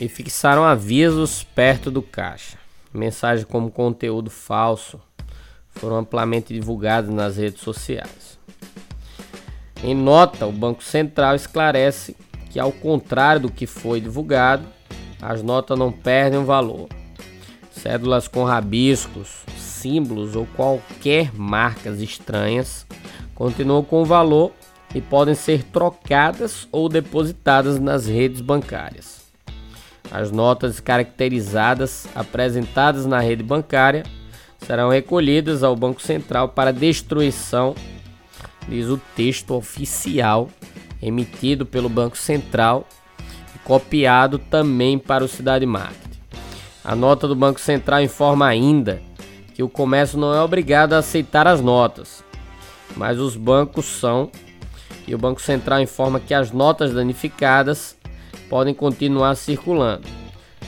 e 0.00 0.08
fixaram 0.08 0.64
avisos 0.64 1.44
perto 1.44 1.90
do 1.90 2.02
caixa. 2.02 2.58
Mensagens 2.92 3.46
como 3.46 3.70
conteúdo 3.70 4.30
falso 4.30 5.00
foram 5.70 5.96
amplamente 5.96 6.54
divulgadas 6.54 7.12
nas 7.12 7.36
redes 7.36 7.60
sociais. 7.60 8.38
Em 9.82 9.94
nota, 9.94 10.46
o 10.46 10.52
Banco 10.52 10.82
Central 10.82 11.34
esclarece 11.34 12.16
que, 12.50 12.58
ao 12.58 12.72
contrário 12.72 13.42
do 13.42 13.50
que 13.50 13.66
foi 13.66 14.00
divulgado, 14.00 14.66
as 15.20 15.42
notas 15.42 15.78
não 15.78 15.90
perdem 15.90 16.38
o 16.38 16.44
valor. 16.44 16.88
Cédulas 17.70 18.28
com 18.28 18.44
rabiscos, 18.44 19.44
símbolos 19.58 20.36
ou 20.36 20.46
qualquer 20.56 21.34
marcas 21.34 22.00
estranhas 22.00 22.86
continuam 23.34 23.84
com 23.84 24.04
valor 24.04 24.52
e 24.94 25.00
podem 25.00 25.34
ser 25.34 25.64
trocadas 25.64 26.68
ou 26.70 26.88
depositadas 26.88 27.78
nas 27.78 28.06
redes 28.06 28.40
bancárias. 28.40 29.23
As 30.14 30.30
notas 30.30 30.78
caracterizadas 30.78 32.06
apresentadas 32.14 33.04
na 33.04 33.18
rede 33.18 33.42
bancária 33.42 34.04
serão 34.58 34.88
recolhidas 34.88 35.64
ao 35.64 35.74
Banco 35.74 36.00
Central 36.00 36.50
para 36.50 36.72
destruição, 36.72 37.74
diz 38.68 38.86
o 38.86 38.96
texto 39.16 39.54
oficial 39.54 40.48
emitido 41.02 41.66
pelo 41.66 41.88
Banco 41.88 42.16
Central 42.16 42.86
e 43.56 43.58
copiado 43.64 44.38
também 44.38 45.00
para 45.00 45.24
o 45.24 45.28
Cidade 45.28 45.66
Market. 45.66 46.12
A 46.84 46.94
nota 46.94 47.26
do 47.26 47.34
Banco 47.34 47.60
Central 47.60 48.00
informa 48.00 48.46
ainda 48.46 49.02
que 49.52 49.64
o 49.64 49.68
comércio 49.68 50.16
não 50.16 50.32
é 50.32 50.40
obrigado 50.40 50.92
a 50.92 50.98
aceitar 50.98 51.48
as 51.48 51.60
notas, 51.60 52.22
mas 52.96 53.18
os 53.18 53.36
bancos 53.36 53.86
são, 53.86 54.30
e 55.08 55.12
o 55.12 55.18
Banco 55.18 55.42
Central 55.42 55.80
informa 55.80 56.20
que 56.20 56.32
as 56.32 56.52
notas 56.52 56.94
danificadas 56.94 57.96
podem 58.48 58.74
continuar 58.74 59.34
circulando. 59.34 60.06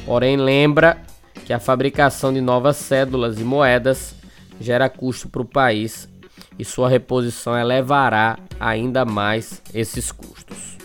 Porém, 0.04 0.36
lembra 0.36 0.98
que 1.44 1.52
a 1.52 1.58
fabricação 1.60 2.32
de 2.32 2.40
novas 2.40 2.76
cédulas 2.76 3.38
e 3.38 3.44
moedas 3.44 4.14
gera 4.60 4.88
custo 4.88 5.28
para 5.28 5.42
o 5.42 5.44
país 5.44 6.08
e 6.58 6.64
sua 6.64 6.88
reposição 6.88 7.56
elevará 7.58 8.38
ainda 8.58 9.04
mais 9.04 9.62
esses 9.72 10.10
custos. 10.10 10.76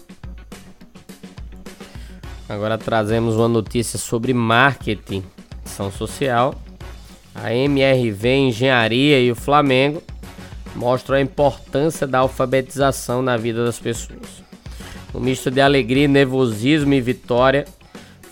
Agora 2.47 2.77
trazemos 2.77 3.35
uma 3.35 3.47
notícia 3.47 3.97
sobre 3.97 4.33
marketing, 4.33 5.23
ação 5.63 5.89
social 5.89 6.53
a 7.33 7.53
MRV 7.53 8.27
Engenharia 8.35 9.19
e 9.19 9.31
o 9.31 9.35
Flamengo 9.35 10.03
mostram 10.75 11.17
a 11.17 11.21
importância 11.21 12.05
da 12.05 12.19
alfabetização 12.19 13.21
na 13.21 13.37
vida 13.37 13.65
das 13.65 13.79
pessoas. 13.79 14.43
Um 15.13 15.19
misto 15.19 15.51
de 15.51 15.59
alegria, 15.59 16.07
nervosismo 16.07 16.93
e 16.93 17.01
vitória 17.01 17.65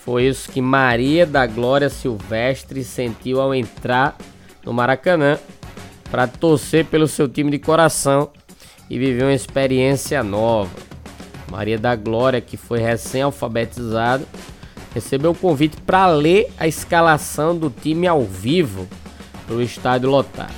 foi 0.09 0.27
isso 0.27 0.49
que 0.49 0.59
Maria 0.59 1.25
da 1.25 1.45
Glória 1.45 1.89
Silvestre 1.89 2.83
sentiu 2.83 3.39
ao 3.39 3.53
entrar 3.53 4.17
no 4.65 4.73
Maracanã 4.73 5.37
para 6.09 6.25
torcer 6.25 6.85
pelo 6.85 7.07
seu 7.07 7.27
time 7.27 7.51
de 7.51 7.59
coração 7.59 8.31
e 8.89 8.97
viver 8.97 9.23
uma 9.23 9.33
experiência 9.33 10.23
nova. 10.23 10.71
Maria 11.51 11.77
da 11.77 11.95
Glória, 11.95 12.41
que 12.41 12.57
foi 12.57 12.79
recém-alfabetizada, 12.79 14.25
recebeu 14.95 15.31
o 15.31 15.35
convite 15.35 15.77
para 15.81 16.07
ler 16.07 16.51
a 16.57 16.67
escalação 16.67 17.55
do 17.55 17.69
time 17.69 18.07
ao 18.07 18.23
vivo 18.23 18.87
para 19.45 19.55
o 19.55 19.61
estádio 19.61 20.09
lotado. 20.09 20.55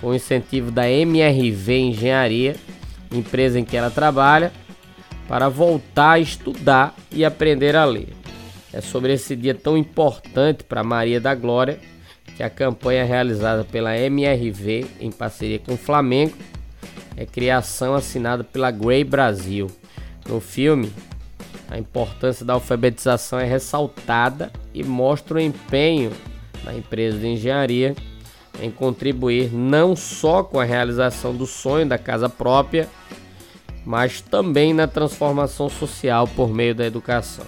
Com 0.00 0.14
incentivo 0.14 0.70
da 0.70 0.88
MRV 0.88 1.78
Engenharia, 1.78 2.56
empresa 3.12 3.58
em 3.60 3.64
que 3.64 3.76
ela 3.76 3.90
trabalha, 3.90 4.52
para 5.32 5.48
voltar 5.48 6.10
a 6.10 6.18
estudar 6.18 6.94
e 7.10 7.24
aprender 7.24 7.74
a 7.74 7.86
ler. 7.86 8.12
É 8.70 8.82
sobre 8.82 9.14
esse 9.14 9.34
dia 9.34 9.54
tão 9.54 9.78
importante 9.78 10.62
para 10.62 10.84
Maria 10.84 11.18
da 11.18 11.34
Glória 11.34 11.80
que 12.36 12.42
a 12.42 12.50
campanha 12.50 13.02
realizada 13.02 13.64
pela 13.64 13.96
MRV 13.96 14.84
em 15.00 15.10
parceria 15.10 15.58
com 15.58 15.72
o 15.72 15.78
Flamengo 15.78 16.36
é 17.16 17.24
criação 17.24 17.94
assinada 17.94 18.44
pela 18.44 18.70
Grey 18.70 19.04
Brasil. 19.04 19.68
No 20.28 20.38
filme, 20.38 20.92
a 21.70 21.78
importância 21.78 22.44
da 22.44 22.52
alfabetização 22.52 23.40
é 23.40 23.46
ressaltada 23.46 24.52
e 24.74 24.84
mostra 24.84 25.38
o 25.38 25.40
empenho 25.40 26.12
da 26.62 26.74
empresa 26.74 27.16
de 27.16 27.28
engenharia 27.28 27.96
em 28.60 28.70
contribuir 28.70 29.50
não 29.50 29.96
só 29.96 30.42
com 30.42 30.60
a 30.60 30.64
realização 30.64 31.34
do 31.34 31.46
sonho 31.46 31.88
da 31.88 31.96
casa 31.96 32.28
própria, 32.28 32.86
mas 33.84 34.20
também 34.20 34.72
na 34.72 34.86
transformação 34.86 35.68
social 35.68 36.28
por 36.28 36.48
meio 36.48 36.74
da 36.74 36.86
educação. 36.86 37.46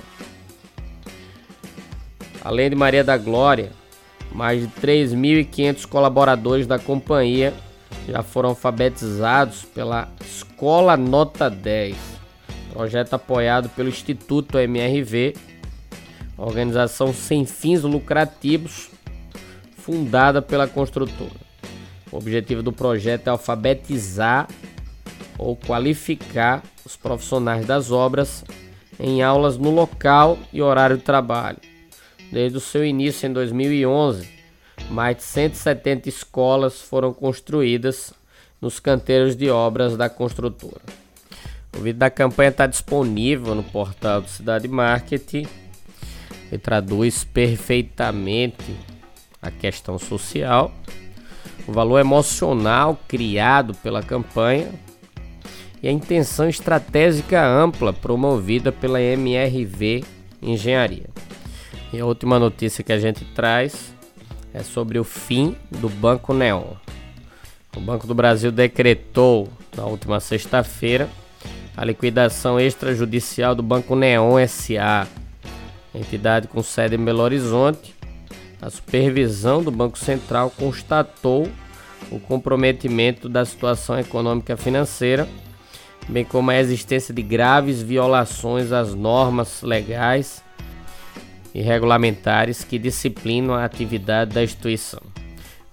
Além 2.43 2.71
de 2.71 2.77
Maria 2.77 3.03
da 3.03 3.17
Glória, 3.17 3.73
mais 4.33 4.61
de 4.61 4.69
3.500 4.81 5.87
colaboradores 5.87 6.67
da 6.67 6.79
companhia 6.79 7.55
já 8.09 8.23
foram 8.23 8.51
alfabetizados 8.51 9.65
pela 9.65 10.09
Escola 10.21 10.97
Nota 10.97 11.49
10 11.49 12.15
projeto 12.75 13.15
apoiado 13.15 13.69
pelo 13.69 13.89
Instituto 13.89 14.59
MRV, 14.59 15.37
organização 16.37 17.15
sem 17.15 17.47
fins 17.47 17.83
lucrativos, 17.83 18.91
fundada 19.79 20.43
pela 20.43 20.67
construtora. 20.67 21.45
O 22.11 22.17
objetivo 22.17 22.65
do 22.65 22.73
projeto 22.73 23.29
é 23.29 23.31
alfabetizar 23.31 24.49
ou 25.39 25.57
qualificar 25.57 26.63
os 26.85 26.97
profissionais 26.97 27.67
das 27.67 27.91
obras 27.91 28.45
em 28.99 29.23
aulas 29.23 29.57
no 29.57 29.71
local 29.71 30.39
e 30.53 30.63
horário 30.63 30.97
de 30.97 31.03
trabalho. 31.03 31.59
Desde 32.31 32.59
o 32.59 32.61
seu 32.61 32.85
início 32.85 33.27
em 33.27 33.33
2011, 33.33 34.29
mais 34.91 35.17
de 35.17 35.23
170 35.23 36.09
escolas 36.09 36.81
foram 36.81 37.13
construídas 37.13 38.13
nos 38.61 38.81
canteiros 38.81 39.37
de 39.37 39.51
obras 39.51 39.97
da 39.97 40.09
construtora. 40.09 40.81
O 41.77 41.81
vídeo 41.81 41.99
da 41.99 42.11
campanha 42.11 42.51
está 42.51 42.67
disponível 42.67 43.55
no 43.55 43.65
portal 43.65 44.21
do 44.21 44.29
Cidade 44.29 44.69
Marketing 44.69 45.47
e 46.51 46.59
traduz 46.59 47.25
perfeitamente 47.25 48.77
a 49.43 49.51
questão 49.51 49.99
social, 49.99 50.73
o 51.67 51.73
valor 51.73 51.99
emocional 51.99 52.99
criado 53.09 53.75
pela 53.75 54.03
campanha 54.03 54.73
e 55.85 55.89
a 55.89 55.93
intenção 55.93 56.49
estratégica 56.49 57.47
ampla 57.47 57.93
promovida 57.93 58.73
pela 58.73 59.03
MRV 59.03 60.03
Engenharia. 60.41 61.11
E 61.93 62.01
a 62.01 62.07
última 62.07 62.39
notícia 62.39 62.83
que 62.83 62.91
a 62.91 62.99
gente 62.99 63.23
traz 63.35 63.95
é 64.55 64.63
sobre 64.63 64.99
o 64.99 65.05
fim 65.05 65.55
do 65.71 65.91
Banco 65.91 66.33
Neon. 66.33 66.73
O 67.77 67.81
Banco 67.81 68.07
do 68.07 68.15
Brasil 68.15 68.51
decretou 68.51 69.47
na 69.77 69.85
última 69.85 70.21
sexta-feira 70.21 71.07
a 71.77 71.85
liquidação 71.85 72.59
extrajudicial 72.59 73.55
do 73.55 73.63
Banco 73.63 73.95
Neon 73.95 74.37
SA, 74.49 75.07
entidade 75.95 76.49
com 76.49 76.63
sede 76.63 76.95
em 76.97 77.05
Belo 77.05 77.21
Horizonte. 77.21 77.95
A 78.59 78.71
supervisão 78.71 79.63
do 79.63 79.71
Banco 79.71 79.99
Central 79.99 80.49
constatou 80.49 81.47
o 82.11 82.19
comprometimento 82.19 83.29
da 83.29 83.45
situação 83.45 83.99
econômica 83.99 84.57
financeira, 84.57 85.29
bem 86.09 86.25
como 86.25 86.51
a 86.51 86.59
existência 86.59 87.15
de 87.15 87.23
graves 87.23 87.83
violações 87.83 88.73
às 88.73 88.95
normas 88.95 89.63
legais 89.63 90.43
e 91.55 91.63
regulamentares 91.63 92.65
que 92.65 92.79
disciplinam 92.79 93.55
a 93.55 93.65
atividade 93.65 94.35
da 94.35 94.43
instituição. 94.43 95.01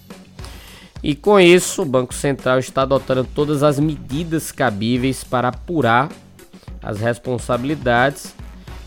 E 1.07 1.13
com 1.13 1.39
isso, 1.39 1.83
o 1.83 1.85
Banco 1.85 2.15
Central 2.15 2.57
está 2.57 2.81
adotando 2.81 3.23
todas 3.23 3.61
as 3.61 3.79
medidas 3.79 4.51
cabíveis 4.51 5.23
para 5.23 5.49
apurar 5.49 6.09
as 6.81 6.99
responsabilidades 6.99 8.33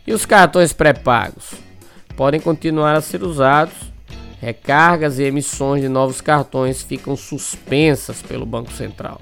E 0.06 0.14
os 0.14 0.26
cartões 0.26 0.74
pré-pagos 0.74 1.54
podem 2.20 2.42
continuar 2.42 2.98
a 2.98 3.02
ser 3.02 3.24
usados 3.24 3.74
Recargas 4.42 5.20
e 5.20 5.24
emissões 5.24 5.82
de 5.82 5.88
novos 5.88 6.20
cartões 6.20 6.82
ficam 6.82 7.16
suspensas 7.16 8.22
pelo 8.22 8.46
Banco 8.46 8.74
Central. 8.74 9.22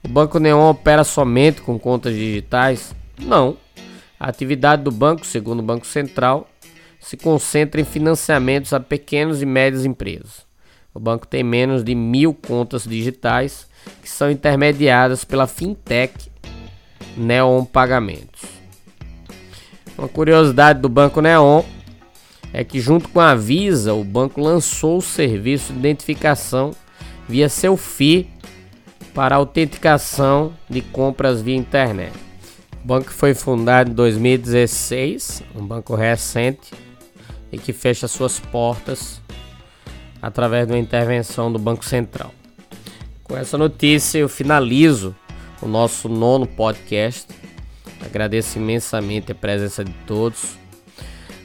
O 0.00 0.08
Banco 0.08 0.38
Neon 0.38 0.70
opera 0.70 1.02
somente 1.02 1.60
com 1.60 1.76
contas 1.76 2.14
digitais? 2.14 2.94
Não. 3.18 3.56
A 4.18 4.28
atividade 4.28 4.82
do 4.82 4.92
banco, 4.92 5.26
segundo 5.26 5.58
o 5.58 5.62
Banco 5.62 5.86
Central, 5.86 6.48
se 7.00 7.16
concentra 7.16 7.80
em 7.80 7.84
financiamentos 7.84 8.72
a 8.72 8.78
pequenas 8.78 9.42
e 9.42 9.46
médias 9.46 9.84
empresas. 9.84 10.44
O 10.92 11.00
banco 11.00 11.26
tem 11.26 11.42
menos 11.42 11.82
de 11.82 11.94
mil 11.94 12.32
contas 12.32 12.84
digitais 12.84 13.68
que 14.02 14.08
são 14.08 14.30
intermediadas 14.30 15.24
pela 15.24 15.48
fintech 15.48 16.30
Neon 17.16 17.64
Pagamentos. 17.64 18.42
Uma 19.98 20.08
curiosidade 20.08 20.80
do 20.80 20.88
Banco 20.88 21.20
Neon 21.20 21.62
é 22.54 22.62
que 22.62 22.80
junto 22.80 23.08
com 23.08 23.18
a 23.18 23.34
Visa, 23.34 23.94
o 23.94 24.04
banco 24.04 24.40
lançou 24.40 24.98
o 24.98 25.02
serviço 25.02 25.72
de 25.72 25.78
identificação 25.80 26.70
via 27.28 27.48
seu 27.48 27.76
FI 27.76 28.30
para 29.12 29.34
autenticação 29.34 30.52
de 30.70 30.80
compras 30.80 31.42
via 31.42 31.56
internet. 31.56 32.12
O 32.82 32.86
banco 32.86 33.10
foi 33.10 33.34
fundado 33.34 33.90
em 33.90 33.94
2016, 33.94 35.42
um 35.56 35.66
banco 35.66 35.96
recente 35.96 36.72
e 37.50 37.58
que 37.58 37.72
fecha 37.72 38.06
suas 38.06 38.38
portas 38.38 39.20
através 40.22 40.68
de 40.68 40.74
uma 40.74 40.78
intervenção 40.78 41.52
do 41.52 41.58
Banco 41.58 41.84
Central. 41.84 42.32
Com 43.24 43.36
essa 43.36 43.58
notícia 43.58 44.18
eu 44.18 44.28
finalizo 44.28 45.12
o 45.60 45.66
nosso 45.66 46.08
nono 46.08 46.46
podcast. 46.46 47.26
Agradeço 48.00 48.58
imensamente 48.58 49.32
a 49.32 49.34
presença 49.34 49.84
de 49.84 49.92
todos 50.06 50.62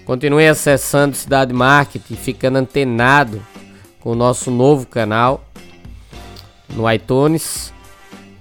Continue 0.10 0.48
acessando 0.48 1.16
Cidade 1.16 1.54
Marketing, 1.54 2.16
ficando 2.16 2.58
antenado 2.58 3.46
com 4.00 4.10
o 4.10 4.16
nosso 4.16 4.50
novo 4.50 4.88
canal 4.88 5.46
no 6.68 6.92
iTunes 6.92 7.72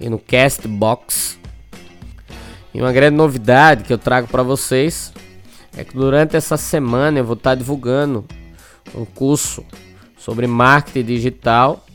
e 0.01 0.09
no 0.09 0.17
Castbox. 0.17 1.37
E 2.73 2.81
uma 2.81 2.91
grande 2.91 3.15
novidade 3.15 3.83
que 3.83 3.93
eu 3.93 3.99
trago 3.99 4.27
para 4.27 4.41
vocês 4.41 5.13
é 5.77 5.83
que 5.83 5.93
durante 5.93 6.35
essa 6.35 6.57
semana 6.57 7.19
eu 7.19 7.23
vou 7.23 7.35
estar 7.35 7.53
divulgando 7.53 8.25
um 8.95 9.05
curso 9.05 9.63
sobre 10.17 10.47
marketing 10.47 11.05
digital, 11.05 11.85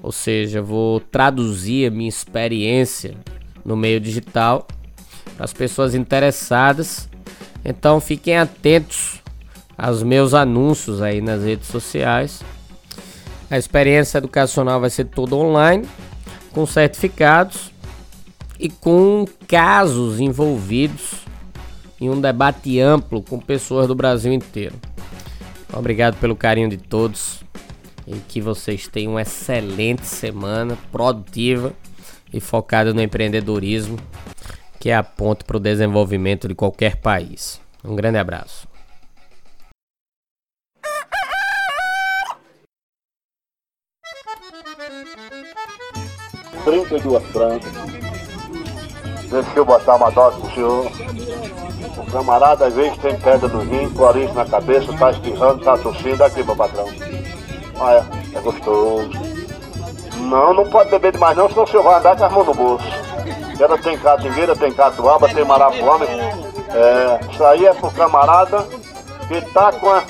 ou 0.00 0.12
seja, 0.12 0.62
vou 0.62 1.00
traduzir 1.00 1.88
a 1.88 1.90
minha 1.90 2.08
experiência 2.08 3.16
no 3.64 3.76
meio 3.76 3.98
digital 3.98 4.68
para 5.34 5.46
as 5.46 5.52
pessoas 5.52 5.96
interessadas 5.96 7.08
então 7.64 8.00
fiquem 8.00 8.36
atentos 8.36 9.22
aos 9.76 10.02
meus 10.02 10.34
anúncios 10.34 11.00
aí 11.00 11.20
nas 11.20 11.42
redes 11.42 11.68
sociais. 11.68 12.42
A 13.50 13.58
experiência 13.58 14.18
educacional 14.18 14.80
vai 14.80 14.90
ser 14.90 15.06
toda 15.06 15.34
online, 15.34 15.86
com 16.52 16.66
certificados 16.66 17.72
e 18.58 18.68
com 18.68 19.26
casos 19.48 20.20
envolvidos 20.20 21.24
em 22.00 22.10
um 22.10 22.20
debate 22.20 22.78
amplo 22.80 23.22
com 23.22 23.38
pessoas 23.38 23.86
do 23.86 23.94
Brasil 23.94 24.32
inteiro. 24.32 24.74
Obrigado 25.72 26.16
pelo 26.16 26.36
carinho 26.36 26.68
de 26.68 26.76
todos 26.76 27.42
e 28.06 28.16
que 28.28 28.40
vocês 28.40 28.86
tenham 28.86 29.12
uma 29.12 29.22
excelente 29.22 30.06
semana, 30.06 30.78
produtiva 30.92 31.72
e 32.32 32.40
focada 32.40 32.92
no 32.92 33.00
empreendedorismo 33.00 33.98
que 34.84 34.90
é 34.90 34.96
a 34.96 35.02
ponte 35.02 35.44
para 35.44 35.56
o 35.56 35.60
desenvolvimento 35.60 36.46
de 36.46 36.54
qualquer 36.54 36.96
país. 36.96 37.58
Um 37.82 37.96
grande 37.96 38.18
abraço. 38.18 38.68
Trinta 46.66 46.96
e 46.96 47.00
duas 47.00 47.24
francas. 47.28 47.72
Deixa 49.30 49.50
eu 49.56 49.64
botar 49.64 49.96
uma 49.96 50.10
dose 50.10 50.38
pro 50.38 50.54
senhor. 50.54 50.92
O 51.96 52.12
camarada 52.12 52.66
às 52.66 52.74
vezes 52.74 52.98
tem 52.98 53.18
pedra 53.18 53.48
no 53.48 53.60
rim, 53.60 53.88
clorinho 53.88 54.34
na 54.34 54.44
cabeça, 54.44 54.92
tá 54.98 55.12
espirrando, 55.12 55.64
tá 55.64 55.78
tossindo. 55.78 56.22
Aqui, 56.22 56.44
meu 56.44 56.54
patrão. 56.54 56.88
Olha, 57.76 58.04
é 58.34 58.40
gostoso. 58.42 59.08
Não, 60.18 60.52
não 60.52 60.68
pode 60.68 60.90
beber 60.90 61.12
demais 61.12 61.38
não, 61.38 61.48
senão 61.48 61.64
o 61.64 61.66
senhor 61.66 61.82
vai 61.84 61.98
andar 61.98 62.18
com 62.18 62.24
as 62.26 62.32
mãos 62.34 62.46
no 62.48 62.54
bolso. 62.54 63.03
Ela 63.58 63.78
tem 63.78 63.98
catingueira, 63.98 64.56
tem 64.56 64.72
catuaba, 64.72 65.28
tem 65.28 65.44
marapuama. 65.44 66.04
É, 66.06 67.20
isso 67.30 67.44
aí 67.44 67.66
é 67.66 67.72
pro 67.72 67.90
camarada 67.90 68.66
que 69.28 69.40
tá 69.52 69.72
com 69.72 69.88
a, 69.90 70.02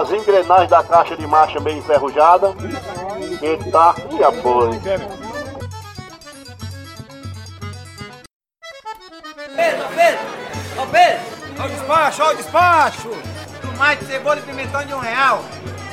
as 0.00 0.10
engrenagens 0.10 0.70
da 0.70 0.82
caixa 0.82 1.16
de 1.16 1.26
marcha 1.26 1.60
bem 1.60 1.78
enferrujada. 1.78 2.54
Que 3.38 3.70
tá. 3.70 3.94
E 4.10 4.24
apoio. 4.24 4.80
Pedro, 9.58 9.88
Pedro! 9.94 10.20
Ô 10.82 10.86
Pedro! 10.86 11.20
O 11.64 11.68
despacho, 11.68 12.22
o 12.22 12.34
despacho! 12.34 13.10
Tomate, 13.60 14.04
cebola 14.04 14.38
e 14.38 14.42
pimentão 14.42 14.84
de 14.84 14.94
um 14.94 14.98
real. 14.98 15.42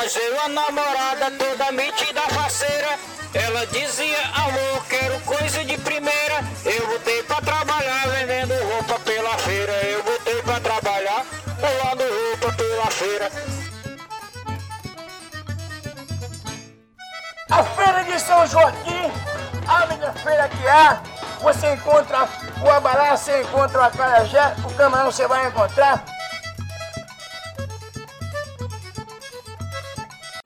Arranjei 0.00 0.30
uma 0.32 0.48
namorada 0.48 1.30
toda 1.32 1.72
metida 1.72 2.22
faceira. 2.30 2.98
Ela 3.34 3.66
dizia, 3.66 4.16
amor, 4.34 4.86
quero 4.88 5.20
coisa 5.20 5.62
de 5.62 5.76
primeira. 5.76 6.42
Eu 6.64 6.86
botei 6.86 7.22
pra 7.24 7.36
trabalhar 7.42 8.08
vendendo 8.08 8.54
roupa 8.72 8.98
pela 9.00 9.36
feira. 9.36 9.72
Eu 9.72 10.02
botei 10.02 10.40
pra 10.40 10.58
trabalhar 10.58 11.26
pulando 11.60 12.30
roupa 12.30 12.56
pela 12.56 12.86
feira. 12.86 13.30
A 17.50 17.62
feira 17.62 18.04
de 18.04 18.20
São 18.20 18.46
Joaquim, 18.46 19.12
a 19.68 19.86
melhor 19.86 20.14
feira 20.14 20.48
que 20.48 20.66
há. 20.66 21.02
Você 21.42 21.74
encontra 21.74 22.26
o 22.62 22.70
abará, 22.70 23.18
você 23.18 23.42
encontra 23.42 23.78
o 23.78 23.84
acarajé, 23.84 24.56
o 24.64 24.74
camarão 24.74 25.12
você 25.12 25.26
vai 25.26 25.46
encontrar. 25.46 26.02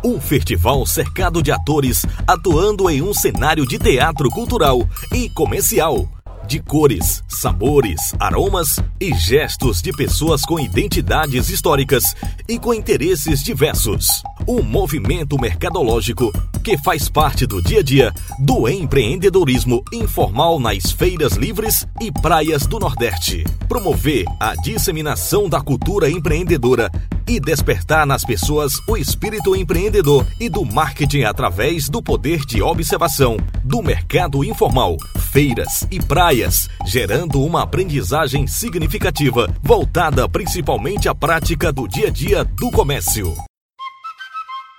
Um 0.04 0.20
festival 0.20 0.84
cercado 0.84 1.42
de 1.42 1.50
atores 1.50 2.04
atuando 2.26 2.90
em 2.90 3.00
um 3.00 3.14
cenário 3.14 3.66
de 3.66 3.78
teatro 3.78 4.28
cultural 4.28 4.86
e 5.10 5.30
comercial 5.30 6.06
de 6.46 6.60
cores, 6.60 7.24
sabores, 7.26 8.14
aromas 8.20 8.78
e 9.00 9.14
gestos 9.14 9.80
de 9.80 9.92
pessoas 9.92 10.42
com 10.42 10.60
identidades 10.60 11.48
históricas 11.48 12.14
e 12.46 12.58
com 12.58 12.74
interesses 12.74 13.42
diversos. 13.42 14.22
Um 14.46 14.62
movimento 14.62 15.40
mercadológico 15.40 16.30
que 16.62 16.76
faz 16.78 17.08
parte 17.08 17.46
do 17.46 17.62
dia 17.62 17.80
a 17.80 17.82
dia 17.82 18.12
do 18.38 18.68
empreendedorismo 18.68 19.82
informal 19.92 20.60
nas 20.60 20.90
feiras 20.90 21.32
livres 21.34 21.86
e 22.00 22.12
praias 22.12 22.66
do 22.66 22.78
Nordeste. 22.78 23.44
Promover 23.68 24.24
a 24.38 24.54
disseminação 24.54 25.48
da 25.48 25.60
cultura 25.60 26.10
empreendedora 26.10 26.90
e 27.26 27.40
despertar 27.40 28.06
nas 28.06 28.24
pessoas 28.24 28.80
o 28.88 28.96
espírito 28.96 29.54
empreendedor 29.56 30.26
e 30.40 30.48
do 30.48 30.64
marketing 30.64 31.22
através 31.22 31.88
do 31.88 32.02
poder 32.02 32.44
de 32.44 32.62
observação 32.62 33.36
do 33.64 33.82
mercado 33.82 34.44
informal, 34.44 34.96
feiras 35.32 35.86
e 35.90 36.00
praias, 36.00 36.68
gerando 36.84 37.42
uma 37.42 37.62
aprendizagem 37.62 38.46
significativa 38.46 39.48
voltada 39.62 40.28
principalmente 40.28 41.08
à 41.08 41.14
prática 41.14 41.72
do 41.72 41.88
dia 41.88 42.08
a 42.08 42.10
dia 42.10 42.44
do 42.44 42.70
comércio. 42.70 43.34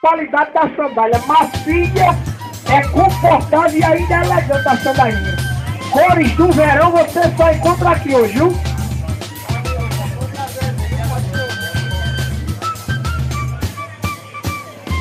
Qualidade 0.01 0.53
da 0.53 0.75
sandália 0.75 1.19
macia, 1.27 2.35
é 2.67 2.81
confortável 2.89 3.79
e 3.79 3.83
ainda 3.83 4.15
é 4.15 4.25
elegante 4.25 4.67
a 4.67 4.77
sandália. 4.77 5.35
Cores 5.91 6.31
do 6.35 6.51
verão 6.51 6.91
você 6.91 7.21
só 7.35 7.51
encontra 7.51 7.89
aqui 7.91 8.13
hoje, 8.13 8.33
viu? 8.33 8.74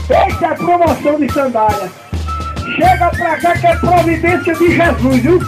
Essa 0.08 0.46
é 0.46 0.54
promoção 0.54 1.18
de 1.18 1.32
sandália. 1.32 1.90
Chega 2.76 3.10
pra 3.10 3.36
cá 3.38 3.56
que 3.56 3.66
é 3.66 3.76
providência 3.76 4.54
de 4.54 4.76
Jesus, 4.76 5.22
viu? 5.22 5.40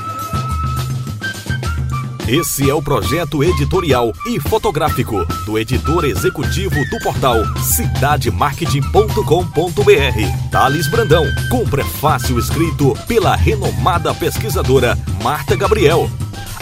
Esse 2.29 2.69
é 2.69 2.75
o 2.75 2.83
projeto 2.83 3.45
editorial 3.45 4.13
e 4.27 4.41
fotográfico 4.41 5.25
do 5.45 5.57
editor 5.57 6.05
executivo 6.05 6.75
do 6.91 6.99
portal 6.99 7.37
cidademarketing.com.br, 7.63 10.51
Thales 10.51 10.91
Brandão, 10.91 11.25
com 11.49 11.65
prefácio 11.65 12.37
escrito 12.37 12.99
pela 13.07 13.37
renomada 13.37 14.13
pesquisadora 14.13 14.99
Marta 15.23 15.55
Gabriel. 15.55 16.11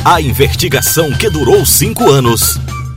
A 0.04 0.20
investigação 0.20 1.11
que 1.12 1.30
durou 1.30 1.64
cinco 1.64 2.11
anos 2.11 2.61